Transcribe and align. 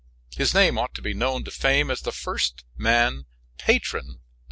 His 0.35 0.55
name 0.55 0.79
ought 0.79 0.95
to 0.95 1.01
be 1.03 1.13
known 1.13 1.43
to 1.43 1.51
fame 1.51 1.91
as 1.91 2.01
the 2.01 2.11
first 2.11 2.65
man 2.75 3.25
patron 3.59 3.99
of 3.99 4.05
the 4.07 4.11
telegraph. 4.13 4.23